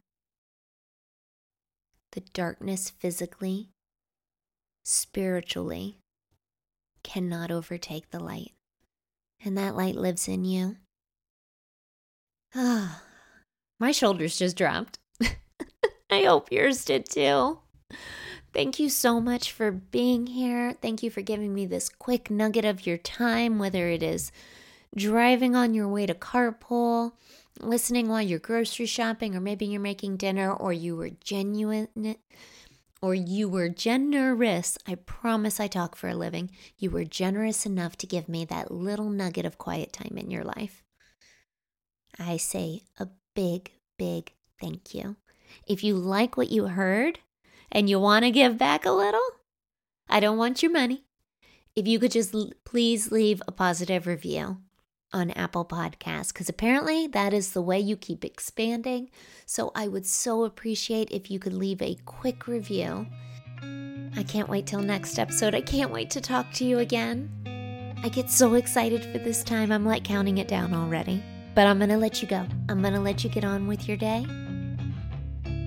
the 2.17 2.21
darkness 2.33 2.89
physically, 2.89 3.69
spiritually, 4.83 5.99
cannot 7.03 7.51
overtake 7.51 8.09
the 8.09 8.19
light. 8.19 8.53
And 9.45 9.55
that 9.55 9.75
light 9.75 9.93
lives 9.93 10.27
in 10.27 10.43
you. 10.43 10.77
Ah, 12.55 13.03
my 13.79 13.91
shoulders 13.91 14.39
just 14.39 14.57
dropped. 14.57 14.97
I 16.09 16.23
hope 16.23 16.51
yours 16.51 16.83
did 16.83 17.07
too. 17.07 17.59
Thank 18.51 18.79
you 18.79 18.89
so 18.89 19.21
much 19.21 19.51
for 19.51 19.69
being 19.69 20.25
here. 20.25 20.73
Thank 20.81 21.03
you 21.03 21.11
for 21.11 21.21
giving 21.21 21.53
me 21.53 21.67
this 21.67 21.87
quick 21.87 22.31
nugget 22.31 22.65
of 22.65 22.87
your 22.87 22.97
time, 22.97 23.59
whether 23.59 23.89
it 23.89 24.01
is 24.01 24.31
driving 24.95 25.55
on 25.55 25.75
your 25.75 25.87
way 25.87 26.07
to 26.07 26.15
carpool, 26.15 27.11
listening 27.61 28.07
while 28.07 28.21
you're 28.21 28.39
grocery 28.39 28.85
shopping, 28.85 29.35
or 29.35 29.41
maybe 29.41 29.65
you're 29.65 29.81
making 29.81 30.17
dinner, 30.17 30.53
or 30.53 30.73
you 30.73 30.95
were 30.95 31.09
genuine, 31.09 32.15
or 33.01 33.13
you 33.13 33.47
were 33.49 33.69
generous. 33.69 34.77
I 34.87 34.95
promise 34.95 35.59
I 35.59 35.67
talk 35.67 35.95
for 35.95 36.09
a 36.09 36.15
living. 36.15 36.51
You 36.77 36.89
were 36.89 37.03
generous 37.03 37.65
enough 37.65 37.97
to 37.97 38.07
give 38.07 38.27
me 38.27 38.45
that 38.45 38.71
little 38.71 39.09
nugget 39.09 39.45
of 39.45 39.57
quiet 39.57 39.93
time 39.93 40.17
in 40.17 40.31
your 40.31 40.43
life. 40.43 40.83
I 42.19 42.37
say 42.37 42.81
a 42.99 43.07
big, 43.35 43.71
big 43.97 44.33
thank 44.59 44.93
you. 44.93 45.17
If 45.67 45.83
you 45.83 45.95
like 45.95 46.37
what 46.37 46.49
you 46.49 46.67
heard 46.67 47.19
and 47.71 47.89
you 47.89 47.99
want 47.99 48.25
to 48.25 48.31
give 48.31 48.57
back 48.57 48.85
a 48.85 48.91
little, 48.91 49.21
I 50.09 50.19
don't 50.19 50.37
want 50.37 50.63
your 50.63 50.71
money. 50.71 51.03
If 51.75 51.87
you 51.87 51.99
could 51.99 52.11
just 52.11 52.33
l- 52.33 52.51
please 52.65 53.11
leave 53.11 53.41
a 53.47 53.51
positive 53.51 54.07
review 54.07 54.57
on 55.13 55.31
Apple 55.31 55.65
Podcasts 55.65 56.33
because 56.33 56.49
apparently 56.49 57.07
that 57.07 57.33
is 57.33 57.51
the 57.51 57.61
way 57.61 57.79
you 57.79 57.95
keep 57.95 58.25
expanding. 58.25 59.09
So 59.45 59.71
I 59.75 59.87
would 59.87 60.05
so 60.05 60.43
appreciate 60.43 61.09
if 61.11 61.31
you 61.31 61.39
could 61.39 61.53
leave 61.53 61.81
a 61.81 61.97
quick 62.05 62.47
review. 62.47 63.07
I 64.15 64.23
can't 64.23 64.49
wait 64.49 64.67
till 64.67 64.81
next 64.81 65.19
episode. 65.19 65.55
I 65.55 65.61
can't 65.61 65.91
wait 65.91 66.09
to 66.11 66.21
talk 66.21 66.51
to 66.53 66.65
you 66.65 66.79
again. 66.79 67.29
I 68.03 68.09
get 68.09 68.29
so 68.29 68.53
excited 68.55 69.03
for 69.05 69.17
this 69.17 69.43
time. 69.43 69.71
I'm 69.71 69.85
like 69.85 70.03
counting 70.03 70.37
it 70.37 70.47
down 70.47 70.73
already. 70.73 71.23
But 71.55 71.65
I'm 71.65 71.79
going 71.79 71.89
to 71.89 71.97
let 71.97 72.21
you 72.21 72.27
go. 72.27 72.45
I'm 72.69 72.81
going 72.81 72.93
to 72.93 72.99
let 72.99 73.23
you 73.23 73.29
get 73.29 73.43
on 73.43 73.67
with 73.67 73.87
your 73.87 73.97
day. 73.97 74.25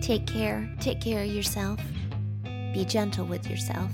Take 0.00 0.26
care. 0.26 0.72
Take 0.81 1.00
care 1.00 1.24
of 1.24 1.31
yourself. 1.31 1.81
Be 2.44 2.85
gentle 2.85 3.26
with 3.26 3.50
yourself. 3.50 3.90